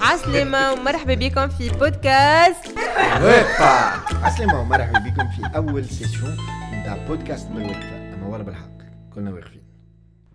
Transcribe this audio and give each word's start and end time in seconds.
عسلامة 0.00 0.72
ومرحبا 0.72 1.14
بكم 1.14 1.48
في 1.48 1.68
بودكاست 1.68 2.66
وقفة 3.22 3.64
عسلامة 4.24 4.60
ومرحبا 4.60 4.98
بكم 4.98 5.28
في 5.28 5.56
أول 5.56 5.84
سيسيون 5.84 6.36
نتاع 6.74 7.06
بودكاست 7.06 7.50
من 7.50 7.62
وقفة 7.62 8.14
أما 8.14 8.26
ولا 8.26 8.42
بالحق 8.42 8.78
كلنا 9.14 9.30
واقفين 9.30 9.62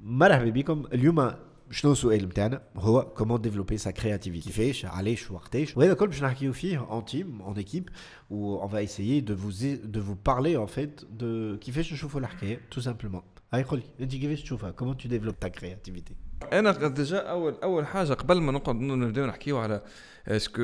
مرحبا 0.02 0.50
بكم 0.50 0.86
اليوم 0.94 1.32
شنو 1.72 1.92
السؤال 1.92 2.26
نتاعنا 2.26 2.62
هو 2.76 3.02
كومون 3.02 3.42
ديفلوبي 3.42 3.78
سا 3.78 3.92
كرياتيفيتي 3.92 4.50
كيفاش 4.50 4.86
علاش 4.86 5.32
وقتاش 5.32 5.78
وهذا 5.78 5.92
الكل 5.92 6.08
باش 6.08 6.24
نحكيو 6.24 6.54
فيه 6.54 6.80
en 6.80 7.12
team 7.12 7.42
en 7.42 7.60
équipe 7.60 7.90
où 8.32 8.60
on 8.62 8.68
va 8.68 8.82
essayer 8.84 9.22
de 9.22 9.34
vous 9.34 9.52
de 9.84 10.00
vous 10.00 10.16
parler 10.16 10.58
en 10.58 10.68
fait 10.68 11.06
de 11.20 11.58
كيفاش 11.62 11.94
نشوفوا 11.94 12.20
الحكاية 12.20 12.60
tout 12.76 12.82
simplement 12.82 13.24
هاي 13.54 13.64
قولي 13.64 13.84
انت 14.00 14.16
كيفاش 14.16 14.42
تشوفها 14.42 14.72
كومون 14.72 14.98
tu 14.98 15.08
développes 15.08 15.40
ta 15.46 15.50
créativité 15.50 16.14
انا 16.54 16.88
ديجا 16.88 17.18
اول 17.18 17.56
اول 17.64 17.86
حاجه 17.86 18.14
قبل 18.14 18.42
ما 18.42 18.52
نقعد 18.52 18.76
نبداو 18.76 19.26
نحكيو 19.26 19.58
على 19.58 19.82
اسكو 20.28 20.62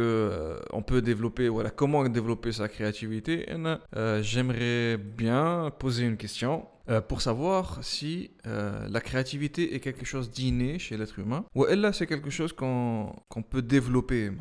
اون 0.74 0.82
بو 0.82 1.00
ديفلوبي 1.00 1.50
ولا 1.50 1.70
كومون 1.70 2.12
ديفلوبي 2.12 2.52
sa 2.52 2.68
créativité 2.68 3.52
انا 3.52 3.82
j'aimerais 4.22 4.98
bien 4.98 5.72
poser 5.80 6.04
une 6.04 6.18
question 6.18 6.66
euh, 6.90 7.00
pour 7.00 7.22
savoir 7.22 7.78
si 7.84 8.32
euh, 8.48 8.88
la 8.90 9.02
créativité 9.02 9.76
est 9.76 9.80
quelque 9.80 10.04
chose 10.04 10.32
d'inné 10.32 10.80
chez 10.80 10.98
l'être 10.98 11.20
humain 11.20 11.46
ou 11.56 11.66
là 11.66 11.94
c'est 11.94 12.08
quelque 12.08 12.32
chose 12.32 12.54
qu'on 12.54 13.14
qu'on 13.30 13.44
peut 13.44 13.62
développer 13.62 14.32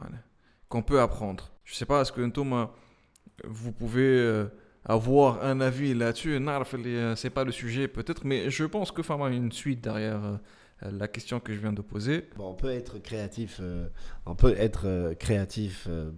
qu'on 0.70 0.82
peut 0.82 1.00
apprendre 1.00 1.52
je 1.64 1.74
sais 1.74 1.84
pas 1.84 2.00
est-ce 2.00 2.12
que 2.12 2.26
Thomas 2.28 2.70
vous 3.44 3.72
pouvez 3.72 4.14
euh, 4.18 4.46
avoir 4.84 5.44
un 5.44 5.60
avis 5.60 5.92
là-dessus 5.92 6.42
c'est 7.16 7.34
pas 7.38 7.44
le 7.44 7.52
sujet 7.52 7.88
peut-être 7.88 8.22
mais 8.24 8.50
je 8.50 8.64
pense 8.64 8.90
que 8.90 9.02
enfin 9.02 9.30
une 9.30 9.52
suite 9.52 9.82
derrière 9.82 10.40
la 10.81 11.07
question 11.07 11.39
que 11.39 11.53
je 11.53 11.59
viens 11.59 11.73
de 11.73 11.81
poser. 11.81 12.29
On 12.37 12.53
peut 12.53 12.69
être 12.71 12.99
créatif, 12.99 13.59
euh, 13.61 13.87
on 14.25 14.35
peut 14.35 14.55
être 14.57 14.87
euh, 14.87 15.13
créatif 15.15 15.87
euh, 15.89 16.11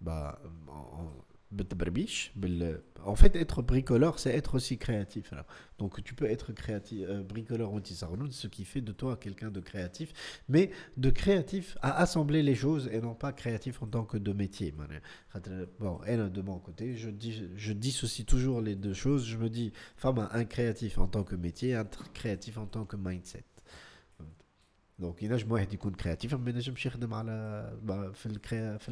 bah, 0.00 0.40
en, 0.68 1.10
euh, 1.52 2.78
en 3.04 3.14
fait, 3.16 3.36
être 3.36 3.62
bricoleur, 3.62 4.18
c'est 4.18 4.30
être 4.30 4.54
aussi 4.54 4.78
créatif. 4.78 5.32
Donc, 5.78 6.02
tu 6.04 6.14
peux 6.14 6.24
être 6.26 6.52
créatif, 6.52 7.04
euh, 7.08 7.22
bricoleur 7.22 7.72
ou 7.72 7.80
ce 8.30 8.46
qui 8.46 8.64
fait 8.64 8.80
de 8.80 8.92
toi 8.92 9.16
quelqu'un 9.16 9.50
de 9.50 9.60
créatif, 9.60 10.12
mais 10.48 10.70
de 10.96 11.10
créatif 11.10 11.76
à 11.82 12.00
assembler 12.00 12.42
les 12.42 12.54
choses 12.54 12.88
et 12.92 13.00
non 13.00 13.14
pas 13.14 13.32
créatif 13.32 13.82
en 13.82 13.86
tant 13.86 14.04
que 14.04 14.18
métier. 14.32 14.74
Bon, 15.80 16.00
elle, 16.06 16.30
de 16.30 16.42
mon 16.42 16.58
côté, 16.58 16.96
je, 16.96 17.10
dis, 17.10 17.44
je 17.56 17.72
dissocie 17.72 18.24
toujours 18.24 18.60
les 18.60 18.76
deux 18.76 18.94
choses. 18.94 19.26
Je 19.26 19.36
me 19.36 19.50
dis, 19.50 19.72
femme, 19.96 20.28
un 20.32 20.44
créatif 20.44 20.98
en 20.98 21.08
tant 21.08 21.24
que 21.24 21.34
métier, 21.34 21.74
un 21.74 21.84
créatif 22.14 22.58
en 22.58 22.66
tant 22.66 22.84
que 22.84 22.96
mindset. 22.96 23.44
Donc, 24.98 25.18
il 25.20 25.28
y 25.28 25.32
a 25.32 25.34
un 25.34 25.90
créatif, 25.92 26.34
mais 26.38 26.60
je 26.60 26.70
me 26.70 26.76
suis 26.76 26.90
bah, 27.82 28.12
créatif. 28.40 28.90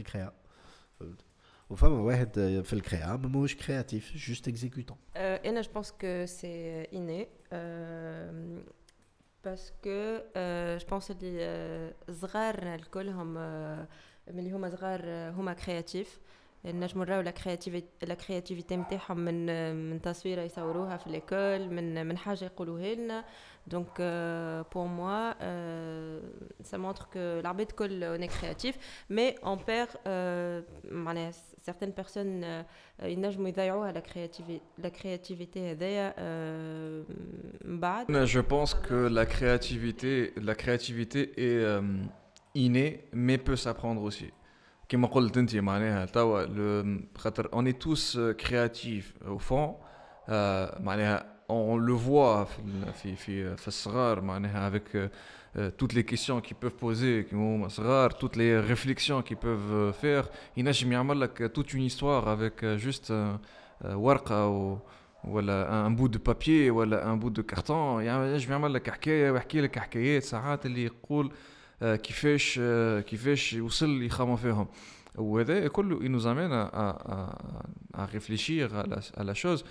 وفما 1.69 2.01
واحد 2.01 2.61
في 2.63 2.73
الكريا 2.73 3.05
ما 3.05 3.27
ماهوش 3.27 3.55
كرياتيف 3.55 4.13
جوست 4.15 4.47
اكزيكوتون 4.47 4.97
انا 5.15 5.61
جو 5.61 5.71
بونس 5.71 5.91
كو 5.91 6.25
سي 6.25 6.83
اني 6.93 7.27
باسكو 9.45 10.19
جو 10.77 10.87
بونس 10.89 11.11
اللي 11.11 11.93
صغار 12.11 12.75
الكلهم 12.75 13.33
ملي 14.27 14.51
هما 14.51 14.69
صغار 14.69 15.29
هما 15.29 15.53
كرياتيف 15.53 16.19
نجمو 16.65 17.03
نراو 17.03 17.21
لا 17.21 17.31
كرياتيفيتي 17.31 17.87
لا 18.03 18.13
كرياتيفيتي 18.13 18.75
نتاعهم 18.75 19.19
من 19.19 19.45
من 19.89 20.01
تصويره 20.01 20.41
يصوروها 20.41 20.97
في 20.97 21.09
ليكول 21.09 21.69
من 21.69 22.05
من 22.05 22.17
حاجه 22.17 22.45
يقولوها 22.45 22.95
لنا 22.95 23.25
دونك 23.67 24.01
بور 24.73 24.87
موا 24.87 25.33
ça 26.63 26.77
montre 26.77 27.09
que 27.09 27.41
l'arbitre 27.43 27.75
كل 27.75 28.17
on 28.17 28.21
est 28.21 28.27
créatif 28.27 28.75
mais 29.09 29.35
on 29.43 29.57
perd 29.57 29.89
معناها 30.91 31.31
certaines 31.69 31.93
personnes 32.01 32.65
ينجموا 33.03 33.49
يضيعوها 33.49 33.91
لا 33.91 33.99
كرياتيفيتي 33.99 34.61
لا 34.77 34.89
كرياتيفيتي 34.89 35.71
هذايا 35.71 36.13
من 37.65 37.79
بعد 37.79 38.27
je 38.27 38.39
pense 38.39 38.73
que 38.73 39.07
la 39.07 39.25
créativité 39.25 40.33
la 40.37 40.55
créativité 40.55 41.31
est 41.37 41.81
innée 42.55 42.91
mais 43.13 43.37
peut 43.37 43.55
s'apprendre 43.55 44.01
aussi 44.01 44.31
كما 44.90 45.06
قلت 45.06 45.36
انت 45.36 45.56
معناها 45.56 46.04
توا 46.04 46.46
خاطر 47.18 47.70
est 47.70 47.78
tous 47.78 48.18
créatifs 48.38 49.14
au 49.24 49.38
fond 49.38 49.74
معناها 50.80 51.26
on 51.48 51.76
le 51.76 51.94
voit 51.94 52.46
في 52.92 53.16
في 53.16 53.56
في 53.56 53.68
الصغار 53.68 54.20
معناها 54.20 54.70
avec 54.70 54.96
toutes 55.78 55.92
les 55.92 56.04
questions 56.04 56.40
qu'ils 56.40 56.56
peuvent 56.56 56.78
poser 56.80 57.24
qui 57.24 57.34
هما 57.34 57.68
صغار 57.68 58.10
toutes 58.10 58.36
les 58.36 58.60
réflexions 58.60 59.22
qu'ils 59.22 59.36
peuvent 59.36 59.92
faire. 60.02 60.24
ينجم 60.56 60.92
يعمل 60.92 61.20
لك 61.20 61.52
toute 61.58 61.72
une 61.74 61.90
histoire 61.90 62.28
avec 62.28 62.64
juste 62.84 63.12
ورقه 63.84 64.48
و 64.48 64.78
ولا 65.24 65.86
ان 65.86 65.96
بو 65.96 66.06
دو 66.06 66.18
بابيي 66.18 66.70
ولا 66.70 67.12
ان 67.12 67.18
بو 67.18 67.28
دو 67.28 67.42
كارتون 67.42 68.04
ينجم 68.04 68.52
يعمل 68.52 68.74
لك 68.74 68.90
حكاية 68.90 69.30
ويحكي 69.30 69.60
لك 69.60 69.78
حكايات 69.78 70.22
ساعات 70.22 70.66
اللي 70.66 70.84
يقول 70.84 71.32
كيفاش 71.81 72.59
كيفاش 73.07 73.53
يوصل 73.53 74.03
يخمم 74.03 74.35
فيهم 74.35 74.67
وهذا 75.17 75.67
كله 75.67 75.99
il 75.99 76.11
nous 76.11 76.27
amène 76.27 76.51
à, 76.51 76.63
à, 76.63 76.89
à, 77.13 78.01
à 78.01 78.05
réfléchir 78.05 78.75
à 78.75 78.83
la, 78.83 78.99
à 79.17 79.23
la 79.23 79.33
chose 79.33 79.63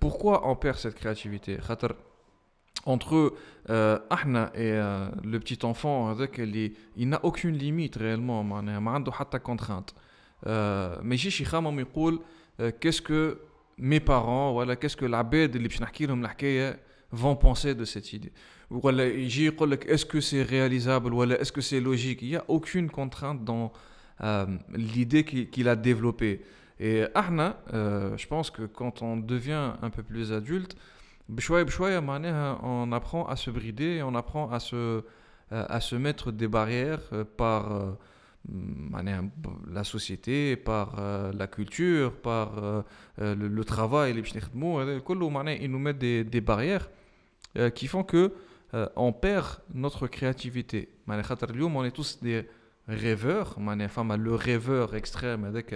pourquoi 0.00 0.48
on 0.48 0.56
perd 0.56 0.78
cette 0.78 0.94
créativité 0.94 1.60
خاطر 1.60 1.96
entre 2.86 3.32
euh, 3.70 3.98
احنا 4.12 4.52
et 4.54 4.72
euh, 4.72 5.08
le 5.24 5.38
petit 5.40 5.64
enfant 5.64 6.10
هذاك 6.10 6.40
اللي 6.40 6.72
il 6.96 7.08
n'a 7.08 7.24
aucune 7.24 7.56
limite 7.58 7.96
réellement 7.98 8.42
معناها 8.42 8.80
ما 8.80 8.90
عنده 8.90 9.12
حتى 9.12 9.38
contrainte 9.38 9.94
euh, 10.44 10.48
ما 11.02 11.14
يجيش 11.14 11.40
يخمم 11.40 11.80
يقول 11.80 12.20
qu'est-ce 12.60 13.00
que 13.00 13.38
mes 13.78 14.00
parents 14.00 14.52
ولا 14.56 14.74
qu'est-ce 14.74 14.96
que 14.96 15.04
العباد 15.04 15.56
اللي 15.56 15.68
باش 15.68 15.82
نحكي 15.82 16.06
لهم 16.06 16.24
الحكايه 16.24 16.78
vont 17.11 17.35
penser 17.35 17.75
de 17.75 17.85
cette 17.85 18.13
idée 18.13 18.31
Est-ce 18.71 20.05
que 20.05 20.21
c'est 20.21 20.43
réalisable? 20.43 21.13
Ou 21.13 21.23
est-ce 21.23 21.51
que 21.51 21.61
c'est 21.61 21.79
logique? 21.79 22.21
Il 22.21 22.29
n'y 22.29 22.35
a 22.35 22.45
aucune 22.47 22.89
contrainte 22.89 23.43
dans 23.43 23.71
euh, 24.21 24.45
l'idée 24.73 25.23
qu'il 25.23 25.69
a 25.69 25.75
développée. 25.75 26.41
Et 26.79 27.03
Arna, 27.13 27.57
euh, 27.73 28.17
je 28.17 28.27
pense 28.27 28.51
que 28.51 28.63
quand 28.63 29.01
on 29.01 29.17
devient 29.17 29.73
un 29.81 29.89
peu 29.89 30.03
plus 30.03 30.31
adulte, 30.31 30.75
hein, 31.29 32.59
on 32.63 32.91
apprend 32.91 33.27
à 33.27 33.35
se 33.35 33.51
brider 33.51 34.01
on 34.03 34.15
apprend 34.15 34.49
à 34.51 34.59
se, 34.59 34.75
euh, 34.75 35.01
à 35.49 35.79
se 35.79 35.95
mettre 35.95 36.31
des 36.31 36.47
barrières 36.47 37.01
par 37.37 37.71
hein, 37.71 39.29
la 39.71 39.83
société, 39.83 40.55
par 40.55 40.95
la 41.33 41.47
culture, 41.47 42.13
par 42.13 42.83
le, 43.17 43.33
le 43.35 43.63
travail, 43.63 44.15
ils 45.61 45.71
nous 45.71 45.79
mettent 45.79 45.99
des, 45.99 46.23
des 46.23 46.41
barrières 46.41 46.89
qui 47.75 47.87
font 47.87 48.03
que 48.03 48.33
euh, 48.73 48.87
on 48.95 49.11
perd 49.13 49.47
notre 49.73 50.07
créativité. 50.07 50.89
on 51.75 51.83
est 51.83 51.91
tous 51.91 52.19
des 52.21 52.47
rêveurs. 52.87 53.55
Le 53.57 54.35
rêveur 54.35 54.95
extrême, 54.95 55.43
avec 55.43 55.73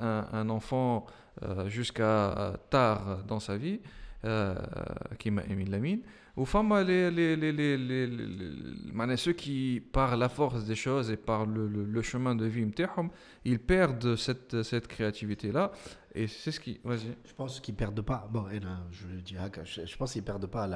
un, 0.00 0.26
un 0.32 0.48
enfant 0.48 1.06
euh, 1.42 1.68
jusqu'à 1.68 2.54
tard 2.70 3.22
dans 3.28 3.40
sa 3.40 3.56
vie, 3.56 3.80
les, 6.84 7.10
les, 7.10 7.36
les, 7.36 7.52
les, 7.52 7.76
les, 7.76 8.06
ceux 9.16 9.32
qui, 9.32 9.82
par 9.92 10.16
la 10.16 10.28
force 10.28 10.64
des 10.64 10.76
choses 10.76 11.10
et 11.10 11.16
par 11.16 11.46
le, 11.46 11.66
le, 11.66 11.84
le 11.84 12.02
chemin 12.02 12.36
de 12.36 12.46
vie, 12.46 12.64
ils 13.44 13.58
perdent 13.58 14.14
cette, 14.14 14.62
cette 14.62 14.86
créativité-là. 14.86 15.72
Et 16.14 16.26
c'est 16.28 16.52
ce 16.52 16.60
qui. 16.60 16.80
Vas-y. 16.84 17.16
Je 17.24 17.34
pense 17.34 17.60
qu'ils 17.60 17.74
perdent 17.74 18.02
pas. 18.02 18.28
Bon, 18.30 18.46
je 18.50 19.96
pense 19.96 20.12
qu'ils 20.12 20.22
perdent 20.22 20.46
pas 20.46 20.68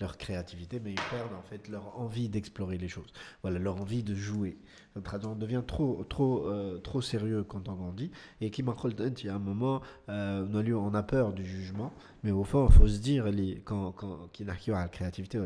leur 0.00 0.16
créativité, 0.16 0.80
mais 0.80 0.92
ils 0.92 1.00
perdent 1.10 1.34
en 1.38 1.42
fait 1.42 1.68
leur 1.68 1.98
envie 1.98 2.28
d'explorer 2.28 2.78
les 2.78 2.88
choses. 2.88 3.12
Voilà, 3.42 3.58
leur 3.58 3.80
envie 3.80 4.02
de 4.02 4.14
jouer. 4.14 4.56
On 4.96 5.34
devient 5.34 5.62
trop, 5.66 6.04
trop, 6.08 6.48
euh, 6.48 6.78
trop 6.78 7.00
sérieux 7.00 7.44
quand 7.44 7.68
on 7.68 7.74
grandit. 7.74 8.10
Et 8.40 8.50
m'a 8.62 8.74
il 9.22 9.26
y 9.26 9.28
a 9.28 9.34
un 9.34 9.38
moment, 9.38 9.82
euh, 10.08 10.74
on 10.74 10.94
a 10.94 11.02
peur 11.02 11.32
du 11.32 11.44
jugement, 11.44 11.92
mais 12.24 12.30
au 12.30 12.44
fond, 12.44 12.66
il 12.68 12.74
faut 12.74 12.88
se 12.88 12.98
dire, 12.98 13.26
quand, 13.64 13.92
quand, 13.92 14.30
la 14.40 14.88
créativité 14.88 15.38
ou 15.38 15.44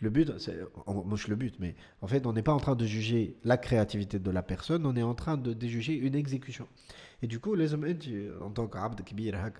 le 0.00 0.10
but, 0.10 0.30
moi 0.86 1.16
je 1.16 1.28
le 1.28 1.36
but, 1.36 1.54
mais 1.60 1.74
en 2.02 2.06
fait, 2.06 2.26
on 2.26 2.32
n'est 2.32 2.42
pas 2.42 2.52
en 2.52 2.60
train 2.60 2.76
de 2.76 2.84
juger 2.84 3.36
la 3.44 3.56
créativité 3.56 4.18
de 4.18 4.30
la 4.30 4.42
personne, 4.42 4.84
on 4.86 4.96
est 4.96 5.02
en 5.02 5.14
train 5.14 5.36
de 5.36 5.66
juger 5.66 5.94
une 5.94 6.14
exécution. 6.14 6.66
Et 7.22 7.26
du 7.26 7.38
coup, 7.38 7.54
les 7.54 7.74
hommes 7.74 7.86
en 8.40 8.50
tant 8.50 8.66
qu'abd 8.66 9.02
kbir, 9.04 9.34
hein, 9.36 9.52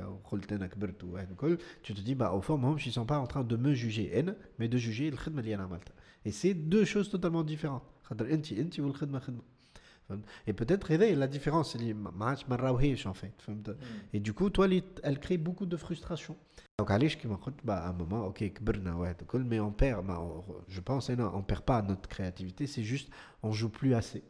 tu 1.82 1.94
te 1.94 2.00
dis, 2.00 2.14
bah, 2.14 2.32
au 2.32 2.40
fond, 2.40 2.76
ils 2.76 2.88
ne 2.88 2.92
sont 2.92 3.06
pas 3.06 3.18
en 3.18 3.26
train 3.26 3.44
de 3.44 3.56
me 3.56 3.74
juger, 3.74 4.24
mais 4.58 4.68
de 4.68 4.78
juger 4.78 5.10
le 5.10 5.16
khidma 5.16 5.42
Malta. 5.66 5.92
Et 6.24 6.32
c'est 6.32 6.54
deux 6.54 6.84
choses 6.84 7.10
totalement 7.10 7.42
différentes. 7.42 7.84
Le. 8.10 9.40
Et 10.46 10.52
peut-être 10.52 10.84
réveille 10.84 11.14
la 11.14 11.28
différence, 11.28 11.76
en 13.06 13.14
fait. 13.14 13.32
Hmm. 13.48 13.62
Et 14.12 14.20
du 14.20 14.32
coup, 14.32 14.50
toi, 14.50 14.66
elle 15.02 15.20
crée 15.20 15.38
beaucoup 15.38 15.66
de 15.66 15.76
frustration. 15.76 16.36
Donc, 16.78 16.90
Alish 16.90 17.18
qui 17.18 17.28
m'a 17.28 17.38
bah, 17.62 17.84
à 17.84 17.90
un 17.90 17.92
moment, 17.92 18.26
ok, 18.26 18.52
mais 19.44 19.60
on 19.60 19.70
perd, 19.70 20.06
bah, 20.06 20.20
je 20.68 20.80
pense, 20.80 21.10
hein, 21.10 21.30
on 21.34 21.42
perd 21.42 21.62
pas 21.62 21.82
notre 21.82 22.08
créativité, 22.08 22.66
c'est 22.66 22.82
juste, 22.82 23.10
on 23.42 23.52
joue 23.52 23.68
plus 23.68 23.94
assez. 23.94 24.24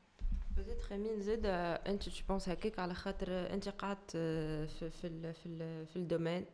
Peut-être 0.60 0.92
مين 0.92 1.20
زاد 1.20 1.46
انت 1.86 2.02
tu 2.02 2.22
penses 2.28 2.48
هكاك 2.48 2.78
على 2.78 2.94
خاطر 2.94 3.28
انت 3.30 3.68
قعدت 3.68 4.10
في 4.10 4.90
في 4.90 5.32
في 5.32 5.84
في 5.86 5.96
الدومين 5.96 6.44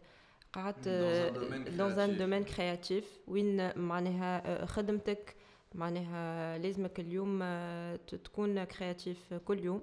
قعدت 0.53 0.89
dans 1.79 1.99
un 1.99 2.19
domaine 2.19 2.53
créatif. 2.55 3.05
وين 3.29 3.79
معناها 3.79 4.65
خدمتك 4.67 5.35
معناها 5.75 6.59
لازمك 6.59 7.01
اليوم 7.01 7.39
تكون 8.07 8.65
كرياتيف 8.65 9.35
كل 9.35 9.65
يوم 9.65 9.83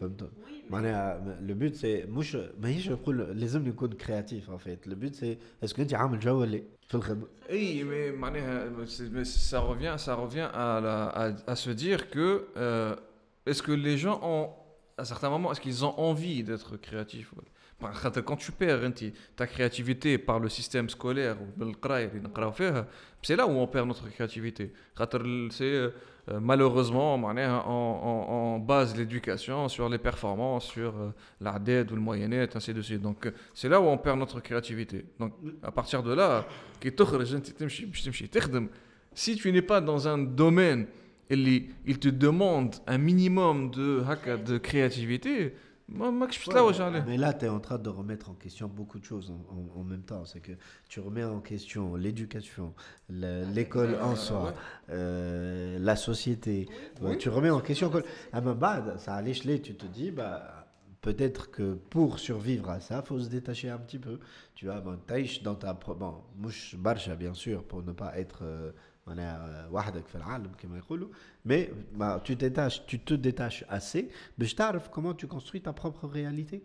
فهمت 0.00 0.30
معناها 0.70 1.38
لو 1.40 1.54
بوت 1.54 1.74
سي 1.74 2.04
مش 2.04 2.36
ماهيش 2.60 2.88
نقول 2.88 3.40
لازم 3.40 3.68
نكون 3.68 3.92
كرياتيف 3.92 4.50
ان 4.50 4.56
فيت 4.56 4.86
لو 4.86 4.94
بوت 4.96 5.14
سي 5.14 5.38
اسكو 5.64 5.82
انت 5.82 5.94
عامل 5.94 6.18
جو 6.20 6.40
ولا 6.40 6.62
في 6.88 6.94
الخدمه 6.94 7.26
اي 7.50 7.84
مي 7.84 8.10
معناها 8.10 8.84
ça 9.24 9.58
revient 9.60 9.96
ça 10.06 10.14
revient 10.14 10.48
à 10.52 10.80
la, 10.80 11.06
à, 11.22 11.50
à 11.52 11.56
se 11.56 11.70
dire 11.70 12.10
que 12.10 12.44
euh, 12.56 12.96
est-ce 13.46 13.62
que 13.62 13.72
les 13.72 13.96
gens 13.98 14.20
ont 14.22 14.50
à 14.98 15.04
certains 15.04 15.30
moments 15.30 15.52
est-ce 15.52 15.60
qu'ils 15.60 15.84
ont 15.84 15.94
envie 15.98 16.42
d'être 16.42 16.76
créatifs 16.76 17.30
quand 17.79 18.35
tu 18.37 18.51
perds 18.51 18.91
ta 19.35 19.45
créativité 19.45 20.17
par 20.17 20.39
le 20.39 20.49
système 20.49 20.89
scolaire 20.89 21.37
ou 21.41 21.71
c'est 23.21 23.35
là 23.35 23.45
où 23.47 23.51
on 23.51 23.67
perd 23.67 23.87
notre 23.87 24.09
créativité. 24.09 24.71
C'est 25.51 25.63
euh, 25.63 25.91
malheureusement 26.41 27.15
on, 27.15 28.55
on, 28.55 28.59
base 28.59 28.97
l'éducation 28.97 29.69
sur 29.69 29.87
les 29.87 29.97
performances 29.97 30.65
sur 30.65 30.89
euh, 30.89 31.13
la 31.39 31.57
dette 31.57 31.91
ou 31.91 31.95
le 31.95 32.01
moyennet 32.01 32.49
ainsi 32.55 32.73
de 32.73 32.81
suite. 32.81 33.01
Donc 33.01 33.25
euh, 33.25 33.31
c'est 33.53 33.69
là 33.69 33.79
où 33.79 33.85
on 33.85 33.97
perd 33.97 34.19
notre 34.19 34.39
créativité. 34.41 35.05
Donc 35.19 35.33
à 35.61 35.71
partir 35.71 36.03
de 36.03 36.13
là 36.13 36.45
si 39.13 39.35
tu 39.35 39.51
n'es 39.51 39.61
pas 39.61 39.81
dans 39.81 40.07
un 40.07 40.17
domaine 40.17 40.87
il 41.29 41.99
te 41.99 42.09
demande 42.09 42.75
un 42.87 42.97
minimum 42.97 43.69
de 43.71 44.57
créativité 44.57 45.53
mais 45.89 47.17
là, 47.17 47.33
tu 47.33 47.45
es 47.45 47.49
en 47.49 47.59
train 47.59 47.77
de 47.77 47.89
remettre 47.89 48.29
en 48.29 48.33
question 48.33 48.67
beaucoup 48.67 48.99
de 48.99 49.05
choses 49.05 49.31
en, 49.31 49.79
en, 49.79 49.83
même 49.83 50.01
temps. 50.01 50.25
C'est 50.25 50.41
que 50.41 50.51
tu 50.89 50.99
remets 50.99 51.23
en 51.23 51.39
question 51.39 51.95
l'éducation, 51.95 52.73
l'école 53.09 53.97
en 54.01 54.15
soi, 54.15 54.53
euh, 54.89 55.79
la 55.79 55.95
société. 55.95 56.67
Tu 57.19 57.29
remets 57.29 57.49
en 57.49 57.61
question. 57.61 57.91
À 58.33 58.41
ma 58.41 58.53
base, 58.53 58.97
ça 59.01 59.15
a 59.15 59.21
l'échelé, 59.21 59.61
tu 59.61 59.75
te 59.75 59.85
dis, 59.85 60.11
bah, 60.11 60.67
peut-être 61.01 61.51
que 61.51 61.75
pour 61.75 62.19
survivre 62.19 62.69
à 62.69 62.81
ça, 62.81 63.01
il 63.03 63.07
faut 63.07 63.19
se 63.19 63.29
détacher 63.29 63.69
un 63.69 63.77
petit 63.77 63.99
peu. 63.99 64.19
Tu 64.55 64.65
vois, 64.65 64.81
bon, 64.81 64.99
dans 65.43 65.55
ta. 65.55 65.73
Bon, 65.73 66.15
mouche 66.35 66.75
barcha, 66.75 67.15
bien 67.15 67.33
sûr, 67.33 67.63
pour 67.63 67.81
ne 67.81 67.93
pas 67.93 68.17
être. 68.17 68.39
Euh, 68.43 68.71
معناها 69.06 69.68
وحدك 69.72 70.06
في 70.06 70.14
العالم 70.14 70.50
كما 70.62 70.78
يقولوا 70.78 71.08
mais 71.48 71.70
bah, 71.98 72.20
tu 72.24 72.34
détaches 72.36 72.86
tu 72.86 72.98
te 72.98 73.14
détaches 73.14 73.64
assez 73.68 74.04
باش 74.38 74.54
تعرف 74.54 74.88
comment 74.88 75.14
tu 75.14 75.26
construis 75.26 75.60
ta 75.60 75.72
propre 75.72 76.06
réalité 76.06 76.62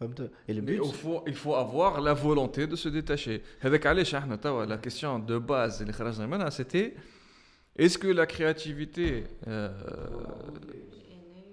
فهمت 0.00 0.30
et 0.48 0.54
le 0.54 0.60
but 0.60 0.80
il 0.84 0.92
faut 0.92 1.22
il 1.26 1.34
faut 1.34 1.54
avoir 1.54 2.00
la 2.00 2.14
volonté 2.14 2.66
de 2.66 2.76
se 2.76 2.88
détacher 2.88 3.40
هذاك 3.60 3.86
علاش 3.86 4.14
احنا 4.14 4.36
توا 4.36 4.66
la 4.66 4.78
question 4.78 5.18
de 5.18 5.38
base 5.38 5.80
اللي 5.80 5.92
خرجنا 5.92 6.26
منها 6.26 6.50
c'était 6.50 6.94
est-ce 7.78 7.98
que 7.98 8.08
la 8.08 8.26
créativité 8.26 9.24
euh, 9.46 9.70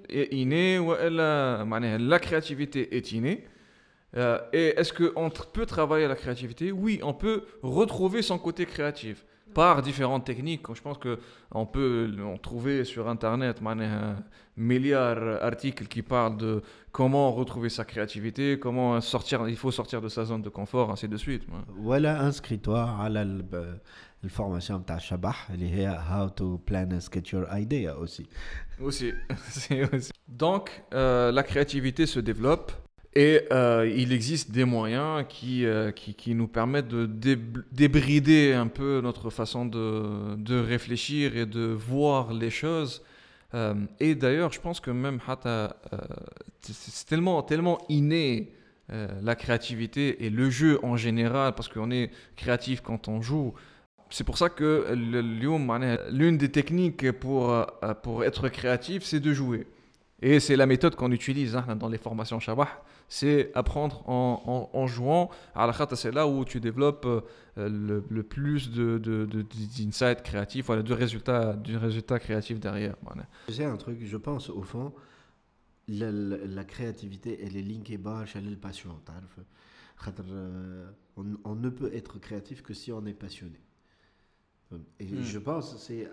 est 0.10 0.34
innée 0.34 0.80
والا 0.80 1.64
معناها 1.64 1.98
la 1.98 2.20
créativité 2.20 2.96
est 2.98 3.12
innée 3.12 3.48
Euh, 4.17 4.39
et 4.53 4.79
est-ce 4.79 4.93
qu'on 4.93 5.31
peut 5.31 5.67
travailler 5.67 6.07
la 6.07 6.17
créativité? 6.17 6.71
Oui, 6.73 7.01
on 7.03 7.15
peut 7.15 7.45
retrouver 7.63 8.23
son 8.23 8.39
côté 8.39 8.67
créatif 8.67 9.25
par 9.55 9.83
différentes 9.83 10.25
techniques. 10.25 10.63
Je 10.75 10.81
pense 10.81 10.99
qu'on 10.99 11.67
peut 11.67 12.11
en 12.25 12.37
trouver 12.37 12.85
sur 12.85 13.09
Internet 13.09 13.59
un 13.65 14.17
milliard 14.57 15.17
d'articles 15.17 15.87
qui 15.87 16.03
parlent 16.03 16.37
de 16.37 16.63
comment 16.91 17.33
retrouver 17.33 17.69
sa 17.69 17.85
créativité, 17.85 18.59
comment 18.59 19.01
sortir, 19.01 19.49
il 19.49 19.57
faut 19.57 19.71
sortir 19.71 20.01
de 20.01 20.09
sa 20.09 20.25
zone 20.25 20.43
de 20.43 20.49
confort, 20.49 20.91
ainsi 20.91 21.09
de 21.09 21.17
suite. 21.17 21.43
Voilà, 21.69 22.21
inscris-toi 22.21 22.97
à 23.01 23.09
la, 23.09 23.25
formation 24.29 24.79
de 24.79 24.99
Shabah, 25.01 25.35
est 25.59 25.87
How 25.87 26.31
to 26.31 26.59
Plan 26.59 26.89
and 26.93 27.01
Sketch 27.01 27.33
Your 27.33 27.47
Idea 27.53 27.97
aussi. 27.99 28.27
Aussi. 28.81 29.13
aussi. 29.93 30.13
Donc, 30.29 30.83
euh, 30.95 31.33
la 31.33 31.43
créativité 31.43 32.07
se 32.07 32.21
développe 32.21 32.73
et 33.15 33.43
euh, 33.53 33.91
il 33.95 34.13
existe 34.13 34.51
des 34.53 34.65
moyens 34.65 35.27
qui, 35.29 35.67
euh, 35.67 35.91
qui, 35.91 36.35
nous 36.35 36.49
permettent 36.49 36.89
de 36.89 37.07
débrider 37.71 38.55
un 38.55 38.69
peu 38.69 39.01
notre 39.03 39.29
façon 39.29 39.67
de, 39.67 40.35
de, 40.37 40.59
réfléchir 40.59 41.37
et 41.37 41.45
de 41.45 41.61
voir 41.61 42.33
les 42.33 42.49
choses. 42.49 43.03
Euh, 43.53 43.75
et 44.01 44.15
d'ailleurs, 44.15 44.51
je 44.51 44.61
pense 44.61 44.81
que 44.81 44.91
même 44.91 45.21
c'est 46.63 47.07
tellement, 47.07 47.43
tellement 47.43 47.79
inné 47.89 48.53
la 49.23 49.37
créativité 49.37 50.27
et 50.27 50.31
le 50.31 50.51
jeu 50.51 50.79
en 50.83 50.99
général, 50.99 51.55
parce 51.55 51.69
qu'on 51.69 51.91
est 51.91 52.11
créatif 52.37 52.83
quand 52.83 53.09
on 53.09 53.23
joue. 53.23 53.55
C'est 54.11 54.25
pour 54.25 54.37
ça 54.37 54.51
que 54.51 54.87
l'une 56.11 56.37
des 56.37 56.51
techniques 56.51 57.11
pour, 57.13 57.67
pour 58.03 58.25
être 58.25 58.51
créatif, 58.51 59.03
c'est 59.05 59.21
de 59.21 59.33
jouer. 59.33 59.67
Et 60.23 60.41
c'est 60.41 60.57
la 60.57 60.67
méthode 60.67 60.95
qu'on 60.95 61.11
utilise 61.11 61.57
hein, 61.57 61.77
dans 61.77 61.89
les 61.89 61.99
formations 61.99 62.41
Shabah 62.41 62.83
c'est 63.13 63.51
apprendre 63.55 64.09
en, 64.09 64.71
en, 64.73 64.79
en 64.79 64.87
jouant. 64.87 65.29
C'est 65.95 66.13
là 66.13 66.27
où 66.27 66.47
tu 66.47 66.61
développes 66.61 67.05
euh, 67.05 67.21
le, 67.69 68.03
le, 68.09 68.23
plus 68.23 68.71
de, 68.71 68.97
de, 68.97 69.27
d'insights 69.77 70.23
créatifs, 70.23 70.65
voilà, 70.65 70.83
du 70.83 70.95
résultat, 70.95 71.53
du 71.53 71.77
résultat 71.77 72.19
créatif 72.19 72.59
derrière. 72.59 72.97
Voilà. 73.03 73.27
C'est 73.51 73.67
un 73.67 73.77
truc, 73.77 73.99
je 74.03 74.17
pense, 74.17 74.49
au 74.49 74.63
fond, 74.63 74.95
la, 75.89 76.11
la, 76.11 76.39
la 76.39 76.65
créativité, 76.65 77.39
elle 77.45 77.55
est 77.55 77.63
linkée 77.63 77.99
bas 77.99 78.25
chez 78.25 78.41
le 78.41 78.57
passion. 78.57 78.99
Euh, 80.31 80.91
on, 81.19 81.27
on 81.45 81.55
ne 81.55 81.69
peut 81.69 81.95
être 81.95 82.19
créatif 82.19 82.63
que 82.63 82.73
si 82.73 82.93
on 82.93 83.05
est 83.05 83.13
passionné. 83.13 83.61
Et 84.99 85.05
hmm. 85.05 85.23
je 85.23 85.39
pense 85.39 85.77
c'est 85.77 86.09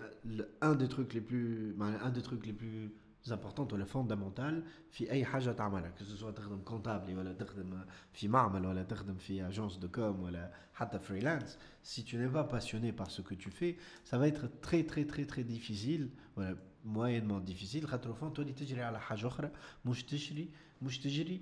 un 0.60 0.74
des 0.74 0.86
trucs 0.86 1.14
les 1.14 1.22
plus 1.22 1.74
un 1.80 2.10
des 2.10 2.20
trucs 2.20 2.44
les 2.44 2.52
plus 2.52 2.90
importantes 3.27 3.73
ولا 3.73 3.85
fondamentales 3.85 4.63
في 4.91 5.11
اي 5.11 5.25
حاجه 5.25 5.51
تعملها 5.51 5.93
que 5.99 6.03
ce 6.03 6.21
soit 6.21 6.33
تخدم 6.35 6.61
comptable 6.65 7.09
ولا 7.09 7.33
تخدم 7.33 7.85
في 8.13 8.27
معمل 8.27 8.65
ولا 8.65 8.83
تخدم 8.83 9.15
في 9.17 9.51
agence 9.51 9.79
de 9.79 9.97
com 9.97 10.23
ولا 10.23 10.53
حتى 10.73 10.99
freelance 10.99 11.57
si 11.83 12.03
tu 12.03 12.17
n'es 12.17 12.29
pas 12.29 12.43
passionné 12.43 12.91
par 12.91 13.09
ce 13.11 13.21
que 13.21 13.33
tu 13.33 13.51
fais 13.51 13.77
ça 14.11 14.17
va 14.17 14.27
être 14.27 14.47
très 14.61 14.83
très 14.83 15.05
très 15.05 15.25
très 15.25 15.43
difficile 15.43 16.09
voilà 16.37 16.55
moyennement 16.85 17.39
difficile 17.39 17.85
خاطر 17.85 18.13
فون 18.13 18.33
تولي 18.33 18.53
تجري 18.53 18.81
على 18.81 18.99
حاجه 18.99 19.27
اخرى 19.27 19.51
مش 19.85 20.03
تجري 20.03 20.49
مش 20.81 20.99
تجري 20.99 21.41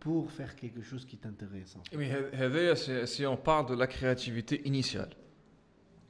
pour 0.00 0.30
faire 0.30 0.54
quelque 0.54 0.80
chose 0.80 1.04
qui 1.04 1.16
t'intéresse. 1.16 1.76
Mais 1.92 2.10
هذايا 2.34 3.06
si 3.06 3.26
on 3.26 3.36
parle 3.36 3.66
de 3.68 3.74
la 3.74 3.86
créativité 3.86 4.66
initiale 4.66 5.10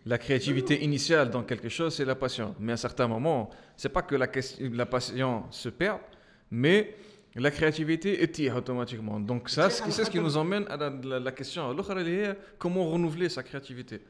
la 0.05 0.17
créativité 0.17 0.83
initiale 0.83 1.29
dans 1.29 1.43
quelque 1.43 1.69
chose, 1.69 1.95
c'est 1.95 2.05
la 2.05 2.15
passion. 2.15 2.55
Mais 2.59 2.73
à 2.73 2.77
certains 2.77 3.07
moments, 3.07 3.49
c'est 3.75 3.89
pas 3.89 4.01
que 4.01 4.15
la, 4.15 4.27
la 4.59 4.85
passion 4.85 5.43
se 5.51 5.69
perd, 5.69 5.99
mais 6.49 6.95
la 7.35 7.51
créativité 7.51 8.23
étire 8.23 8.55
automatiquement. 8.55 9.19
Donc 9.19 9.49
ça, 9.49 9.69
c'est 9.69 10.03
ce 10.03 10.09
qui 10.09 10.19
nous 10.19 10.37
emmène 10.37 10.65
à 10.69 10.77
la, 10.77 10.89
la, 10.89 11.19
la 11.19 11.31
question. 11.31 11.75
Comment 12.57 12.89
renouveler 12.89 13.29
sa 13.29 13.43
créativité? 13.43 14.01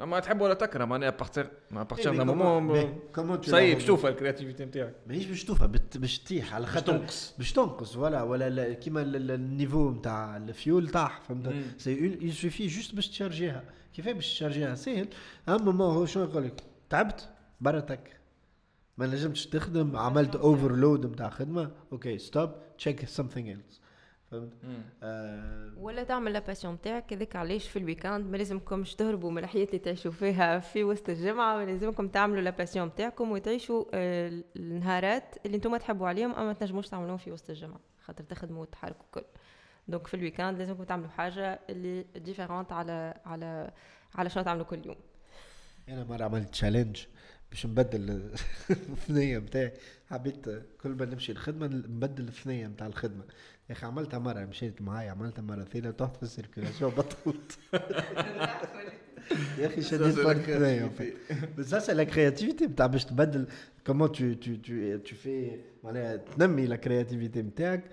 ما 0.00 0.20
تحب 0.20 0.40
ولا 0.40 0.54
تكره 0.54 0.84
معناها 0.84 1.10
بارتير 1.10 1.50
مع 1.70 1.82
بارتير 1.82 2.12
moment 2.12 3.50
صاي 3.50 3.74
باش 3.74 3.84
توفى 3.84 4.08
الكرياتيفيتي 4.08 4.64
نتاعك 4.64 4.94
ماهيش 5.06 5.26
باش 5.26 5.44
توفى 5.44 5.66
باش 5.94 6.18
تطيح 6.18 6.54
على 6.54 6.66
خاطر 6.66 6.98
تنقص 6.98 7.34
باش 7.38 7.52
تنقص 7.52 7.96
ولا 7.96 8.22
ولا 8.22 8.72
كيما 8.72 9.02
النيفو 9.02 9.90
نتاع 9.90 10.36
الفيول 10.36 10.88
طاح 10.88 11.20
فهمت 11.20 11.54
سي 11.78 12.18
يسوفي 12.20 12.66
جوست 12.66 12.94
باش 12.94 13.08
تشارجيها 13.08 13.64
كيفاه 13.94 14.12
باش 14.12 14.34
تشارجيها 14.34 14.74
سهل 14.74 15.08
اما 15.48 15.58
مومون 15.58 15.94
هو 15.94 16.06
شنو 16.06 16.24
يقول 16.24 16.44
لك 16.44 16.62
تعبت 16.90 17.28
برتك 17.60 18.18
ما 18.98 19.06
نجمتش 19.06 19.46
تخدم 19.46 19.96
عملت 19.96 20.36
اوفرلود 20.36 21.06
نتاع 21.06 21.30
خدمه 21.30 21.70
أوكي 21.92 22.18
ستوب 22.18 22.50
تشيك 22.78 23.04
سمثينغ 23.04 23.48
ايلس 23.48 23.80
فهمت؟ 24.30 24.52
آه 25.02 25.72
ولا 25.76 26.04
تعمل 26.04 26.32
لا 26.32 26.38
باسيون 26.38 26.74
نتاعك 26.74 27.12
هذاك 27.12 27.36
علاش 27.36 27.68
في 27.68 27.78
الويكاند 27.78 28.26
ما 28.30 28.36
لازمكمش 28.36 28.94
تهربوا 28.94 29.30
من 29.30 29.44
الحياة 29.44 29.64
اللي 29.64 29.78
تعيشوا 29.78 30.10
فيها 30.10 30.58
في 30.58 30.84
وسط 30.84 31.08
الجمعة 31.08 31.56
ما 31.56 31.64
لازمكم 31.64 32.08
تعملوا 32.08 32.40
لا 32.40 32.50
باسيون 32.50 32.86
نتاعكم 32.86 33.30
وتعيشوا 33.30 33.84
آه، 33.94 34.42
النهارات 34.56 35.34
اللي 35.46 35.56
أنتم 35.56 35.76
تحبوا 35.76 36.08
عليهم 36.08 36.32
اما 36.32 36.44
ما 36.44 36.52
تنجموش 36.52 36.88
تعملوهم 36.88 37.16
في 37.16 37.32
وسط 37.32 37.50
الجمعة 37.50 37.80
خاطر 38.00 38.24
تخدموا 38.24 38.62
وتحركوا 38.62 39.04
الكل 39.06 39.24
دونك 39.88 40.06
في 40.06 40.14
الويكاند 40.14 40.58
لازمكم 40.58 40.84
تعملوا 40.84 41.08
حاجة 41.08 41.60
اللي 41.70 42.02
ديفيرونت 42.16 42.72
على 42.72 43.14
على 43.24 43.70
على 44.14 44.30
شنو 44.30 44.44
تعملوا 44.44 44.64
كل 44.64 44.86
يوم. 44.86 44.96
أنا 45.88 46.04
مرة 46.04 46.24
عملت 46.24 46.48
تشالنج 46.48 47.06
باش 47.50 47.66
نبدل 47.66 48.10
الثنيه 48.70 49.38
نتاعي 49.38 49.72
حبيت 50.09 50.45
كل 50.81 50.89
ما 50.89 51.05
نمشي 51.05 51.31
الخدمه 51.31 51.67
نبدل 51.67 52.27
الثنيه 52.27 52.67
نتاع 52.67 52.87
الخدمه 52.87 53.23
يا 53.69 53.73
اخي 53.75 53.85
عملتها 53.85 54.19
مره 54.19 54.45
مشيت 54.45 54.81
معايا 54.81 55.11
عملتها 55.11 55.41
مره 55.41 55.63
ثانيه 55.63 55.91
طحت 55.91 56.17
في 56.17 56.23
السيركيلاسيون 56.23 56.91
بطلت 56.91 57.57
يا 59.57 59.67
اخي 59.67 59.81
شديت 59.81 60.15
Ça, 60.15 60.17
c'est 60.17 60.21
la 60.21 60.23
فرق 60.23 60.49
الثنيه 60.49 60.91
بس 61.57 61.75
ça 61.75 61.79
c'est 61.79 61.93
la 61.95 62.05
créativité 62.05 62.63
نتاع 62.63 62.85
باش 62.85 63.05
تبدل 63.05 63.47
comment 63.89 64.07
tu 64.07 64.35
tu 64.45 64.51
tu 64.67 64.99
tu 65.09 65.15
fais 65.25 65.57
معناها 65.83 66.15
تنمي 66.15 66.65
لا 66.65 66.75
كرياتيفيتي 66.75 67.41
نتاعك 67.41 67.83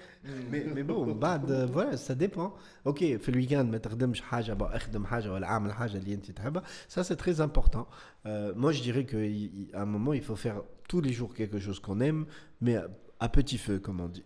مي 0.53 0.65
مي 0.65 0.83
بون 0.83 1.19
بعد 1.19 1.71
فوالا 1.75 1.97
سا 1.97 2.15
ديبون 2.15 2.53
اوكي 2.87 3.19
في 3.19 3.29
الويكاند 3.29 3.73
ما 3.73 3.79
تخدمش 3.79 4.21
حاجه 4.21 4.53
بقى 4.53 4.77
اخدم 4.77 5.05
حاجه 5.07 5.33
ولا 5.33 5.47
اعمل 5.47 5.73
حاجه 5.73 5.97
اللي 5.97 6.15
انت 6.15 6.31
تحبها 6.31 6.63
ça 6.97 7.01
c'est 7.03 7.17
très 7.25 7.41
important 7.41 7.85
euh, 8.27 8.55
moi 8.55 8.73
je 8.73 8.83
dirais 8.83 9.05
que 9.13 9.17
y- 9.17 9.51
y- 9.61 9.75
à 9.75 9.81
un 9.83 9.87
moment 9.97 10.13
il 10.13 10.23
faut 10.31 10.37
faire 10.47 10.63
tous 10.88 11.02
les 11.02 11.14
jours 11.14 11.34
quelque 11.34 11.60
chose 11.60 11.80
qu'on 11.80 12.00
aime, 12.00 12.26
mais 12.62 12.78
à, 13.20 13.30
petit 13.30 13.58
feu, 13.58 13.80
comme 13.80 14.00
on 14.00 14.08
dit. 14.08 14.24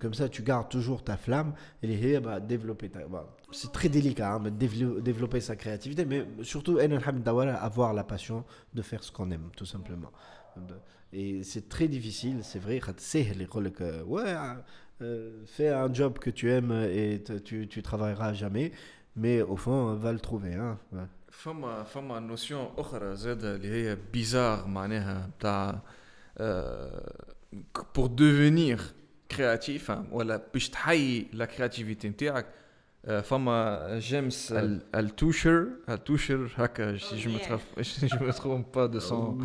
Comme 0.00 0.14
ça, 0.14 0.28
tu 0.28 0.42
gardes 0.42 0.68
toujours 0.68 1.04
ta 1.04 1.16
flamme 1.16 1.54
et 1.82 1.86
les 1.86 2.18
bah, 2.18 2.40
développer 2.40 2.88
ta. 2.88 3.06
Bah, 3.06 3.36
c'est 3.52 3.70
très 3.70 3.88
délicat, 3.88 4.34
hein, 4.34 4.40
mais 4.42 4.50
développer, 4.50 5.40
sa 5.40 5.54
créativité, 5.54 6.04
mais 6.04 6.26
surtout, 6.42 6.78
avoir 6.78 7.94
la 7.94 8.04
passion 8.04 8.44
de 8.74 8.82
faire 8.82 9.04
ce 9.04 9.12
qu'on 9.12 9.30
aime, 9.30 9.50
tout 9.56 9.66
simplement. 9.66 10.10
Et 11.12 11.42
c'est 11.44 11.68
très 11.68 11.86
difficile, 11.86 12.40
c'est 12.42 12.58
vrai. 12.58 12.80
C'est 12.96 13.22
ouais, 14.04 14.34
euh, 15.00 15.44
fais 15.46 15.68
un 15.68 15.92
job 15.92 16.18
que 16.18 16.30
tu 16.30 16.50
aimes 16.50 16.72
et 16.72 17.22
tu, 17.44 17.68
tu 17.68 17.82
travailleras 17.82 18.32
jamais, 18.32 18.72
mais 19.14 19.42
au 19.42 19.56
fond, 19.56 19.94
va 19.94 20.12
le 20.12 20.18
trouver. 20.20 20.54
Hein, 20.54 20.78
فما 21.37 21.83
فما 21.83 22.19
نوسيون 22.19 22.67
اخرى 22.77 23.15
زاده 23.15 23.55
اللي 23.55 23.67
هي 23.67 23.97
بيزار 24.13 24.67
معناها 24.67 25.29
بتاع 25.39 25.79
بور 27.95 28.07
ديفينير 28.07 28.79
كرياتيف 29.31 29.91
ولا 30.11 30.41
باش 30.53 30.69
تحيي 30.69 31.27
لا 31.33 31.45
كرياتيفيتي 31.45 32.09
نتاعك 32.09 32.45
آه، 33.05 33.21
فما 33.21 33.87
جيمس 33.99 34.51
ال- 34.51 34.81
التوشر 34.95 35.67
التوشر 35.89 36.49
هكا 36.55 36.97
Oh, 36.97 37.13
جو 37.15 37.37
yeah. 37.37 37.59
جو 38.05 38.17
me 38.19 38.31
trompe 38.33 38.71
pas 38.77 38.87
de 38.87 38.99
son 38.99 39.37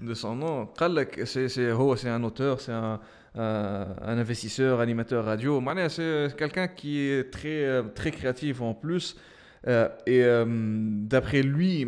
de 0.00 0.14
son 0.14 0.34
nom. 0.36 0.66
قال 0.78 1.06
c'est 1.26 1.48
c'est 1.48 1.58
هو 1.72 1.96
c'est 1.96 2.08
un 2.08 2.24
auteur, 2.24 2.60
c'est 2.60 2.72
un 2.72 3.00
euh, 3.36 3.84
un 4.00 4.18
investisseur, 4.18 4.80
animateur 4.80 5.24
radio. 5.24 5.60
معناها 5.60 5.88
c'est 5.88 6.36
quelqu'un 6.36 6.66
qui 6.68 6.98
est 6.98 7.30
très 7.30 7.64
euh, 7.66 7.82
très 7.94 8.10
créatif 8.10 8.60
en 8.60 8.74
plus. 8.74 9.14
Euh, 9.14 9.18
Euh, 9.67 9.89
et 10.07 10.23
euh, 10.23 10.45
d'après 10.47 11.43
lui, 11.43 11.85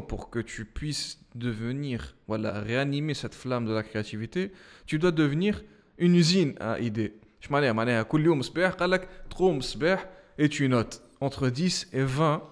pour 0.00 0.30
que 0.30 0.38
tu 0.38 0.64
puisses 0.64 1.18
devenir, 1.34 2.14
voilà, 2.28 2.60
réanimer 2.60 3.14
cette 3.14 3.34
flamme 3.34 3.66
de 3.66 3.72
la 3.72 3.82
créativité, 3.82 4.52
tu 4.86 4.98
dois 4.98 5.10
devenir 5.10 5.62
une 5.98 6.14
usine 6.14 6.54
à 6.60 6.78
idées. 6.78 7.14
Je 7.40 7.48
m'en 7.50 7.60
ai, 7.60 8.02
tous 8.08 8.16
les 8.18 8.24
jours, 8.24 8.36
tu 10.48 10.68
notes 10.68 11.02
entre 11.20 11.48
10 11.48 11.88
et 11.92 12.02
20 12.02 12.42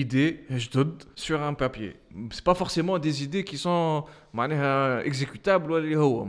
idées 0.00 0.44
sur 1.14 1.42
un 1.42 1.54
papier. 1.54 1.96
C'est 2.30 2.44
pas 2.44 2.54
forcément 2.54 2.98
des 2.98 3.24
idées 3.24 3.44
qui 3.44 3.58
sont 3.58 4.04
euh, 4.38 5.02
exécutables 5.02 5.70
ou 5.70 5.78
les 5.78 5.96
hauts. 5.96 6.26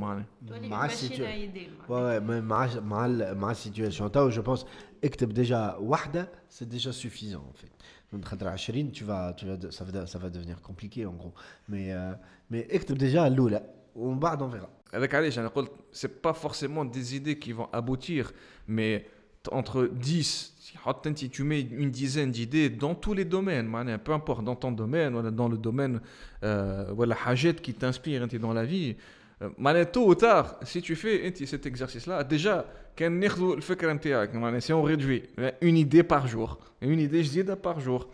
Ouais, 1.89 2.19
mais 2.21 2.41
ma 2.41 3.53
situation, 3.53 4.09
je 4.29 4.41
pense 4.41 4.65
que 5.01 5.25
déjà 5.25 5.77
wahda, 5.79 6.27
c'est 6.49 6.67
déjà 6.67 6.91
suffisant 6.91 7.45
en 7.49 7.53
fait. 7.53 7.71
tu 8.91 9.03
vas, 9.03 9.33
tu 9.33 9.45
vas, 9.45 9.57
ça 9.71 9.83
va, 9.83 10.07
ça 10.07 10.17
va 10.17 10.29
devenir 10.29 10.61
compliqué 10.61 11.05
en 11.05 11.13
gros. 11.13 11.33
Mais 11.67 11.91
euh, 11.91 12.13
mais 12.49 12.67
déjà 12.93 13.29
l'oula, 13.29 13.61
on 13.95 14.15
barre 14.15 14.37
on 14.41 14.47
verra. 14.47 14.69
C'est 15.91 16.21
pas 16.21 16.33
forcément 16.33 16.85
des 16.85 17.15
idées 17.15 17.37
qui 17.37 17.51
vont 17.51 17.67
aboutir, 17.73 18.31
mais 18.67 19.05
entre 19.50 19.86
10 19.86 20.52
حط 20.76 21.06
انت 21.06 21.18
tu 21.18 21.42
mets 21.44 21.60
une 21.60 21.90
dizaine 21.90 22.30
d'idées 22.30 22.70
dans 22.70 22.94
tous 22.94 23.14
les 23.14 23.24
domaines 23.24 23.66
معناها 23.66 23.96
peu 23.96 24.12
importe 24.12 24.44
dans 24.44 24.56
ton 24.56 24.72
domaine 24.72 25.14
ولا 25.14 25.30
dans 25.30 25.48
le 25.48 25.56
domaine 25.56 26.00
euh, 26.44 26.92
ولا 26.96 27.14
حاجات 27.14 27.60
qui 27.60 27.74
t'inspirent 27.74 28.22
انت 28.22 28.36
dans 28.36 28.52
la 28.52 28.64
vie 28.64 28.96
euh, 29.42 29.48
معناها 29.58 29.84
tôt 29.84 30.06
ou 30.06 30.14
tard 30.14 30.56
si 30.62 30.80
tu 30.82 30.94
fais 30.96 31.26
انت 31.26 31.44
cet 31.44 31.66
exercice 31.66 32.06
là 32.06 32.24
déjà 32.24 32.64
كان 32.96 33.12
ناخذوا 33.12 33.56
الفكره 33.56 33.92
نتاعك 33.92 34.34
معناها 34.34 34.60
si 34.60 34.72
on 34.72 34.82
réduit 34.82 35.22
une 35.62 35.76
idée 35.76 36.02
par 36.02 36.26
jour 36.26 36.58
une 36.82 37.00
idée 37.00 37.22
جديده 37.22 37.54
par 37.54 37.80
jour 37.80 38.06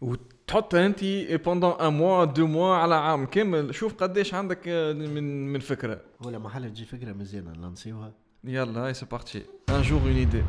وتحط 0.00 0.74
انت 0.74 1.00
pendant 1.44 1.76
un 1.80 1.90
mois 1.90 2.26
deux 2.26 2.46
mois 2.46 2.76
على 2.82 2.94
عام 2.94 3.26
كامل 3.26 3.74
شوف 3.74 3.94
قديش 3.94 4.34
عندك 4.34 4.68
آه، 4.68 4.92
من 4.92 5.52
من 5.52 5.60
فكره 5.60 6.00
ولا 6.24 6.38
محل 6.38 6.70
تجي 6.70 6.84
فكره 6.84 7.12
مزيانه 7.12 7.52
ننسيوها 7.52 8.12
Yallah, 8.45 8.91
et 8.91 8.93
c'est 8.93 9.07
parti. 9.07 9.43
Un 9.67 9.81
jour, 9.81 10.05
une 10.07 10.17
idée. 10.17 10.43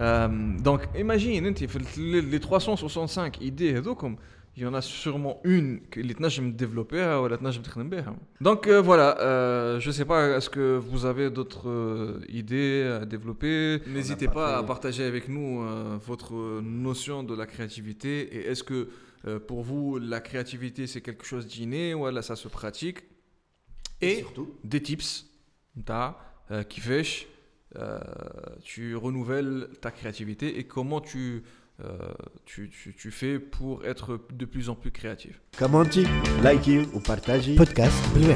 Euh, 0.00 0.28
donc, 0.58 0.82
imagine, 0.98 1.46
hein, 1.46 1.54
les 1.96 2.40
365 2.40 3.40
idées, 3.40 3.80
il 4.54 4.62
y 4.62 4.66
en 4.66 4.74
a 4.74 4.82
sûrement 4.82 5.40
une 5.44 5.80
que 5.90 6.00
les 6.00 6.14
me 6.14 6.52
développer 6.52 7.00
hein, 7.00 7.20
ou 7.20 7.28
les 7.28 7.38
me 7.38 7.98
hein. 7.98 8.16
Donc 8.42 8.66
euh, 8.66 8.82
voilà, 8.82 9.18
euh, 9.20 9.80
je 9.80 9.88
ne 9.88 9.92
sais 9.92 10.04
pas, 10.04 10.36
est-ce 10.36 10.50
que 10.50 10.76
vous 10.76 11.06
avez 11.06 11.30
d'autres 11.30 12.20
idées 12.28 12.98
à 13.00 13.06
développer? 13.06 13.80
N'hésitez 13.86 14.28
pas, 14.28 14.58
à 14.58 14.62
partager 14.62 15.04
avec 15.04 15.28
nous 15.28 15.64
votre 16.06 16.60
notion 16.60 17.22
de 17.22 17.34
la 17.34 17.46
créativité 17.46 18.36
et 18.36 18.50
est-ce 18.50 18.62
que 18.62 18.90
pour 19.46 19.62
vous, 19.62 19.98
la 19.98 20.20
créativité, 20.20 20.86
c'est 20.86 21.00
quelque 21.00 21.24
chose 21.24 21.46
d'inné 21.46 21.94
ou 21.94 22.10
là, 22.10 22.20
ça 22.20 22.36
se 22.36 22.48
pratique? 22.48 23.04
Et, 24.02 24.16
surtout, 24.16 24.50
des 24.64 24.82
tips 24.82 25.26
euh, 26.52 26.62
qui 26.64 26.80
fait 26.80 27.02
euh, 27.78 27.98
tu 28.62 28.94
renouvelles 28.94 29.68
ta 29.80 29.90
créativité 29.90 30.58
et 30.58 30.64
comment 30.64 31.00
tu, 31.00 31.42
euh, 31.82 31.96
tu, 32.44 32.68
tu, 32.68 32.94
tu, 32.94 33.10
fais 33.10 33.38
pour 33.38 33.86
être 33.86 34.20
de 34.30 34.44
plus 34.44 34.68
en 34.68 34.74
plus 34.74 34.90
créatif? 34.90 35.40
Commentez, 35.58 36.04
likez 36.44 36.82
ou 36.92 37.00
partagez. 37.00 37.54
Podcast 37.54 37.96
Blue 38.12 38.34